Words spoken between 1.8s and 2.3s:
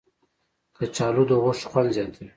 زیاتوي